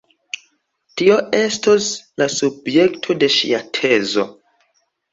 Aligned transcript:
Tio 1.01 1.17
estos 1.41 1.91
la 2.23 2.31
subjekto 2.39 3.19
de 3.23 3.33
ŝia 3.39 3.63
tezo... 3.83 4.31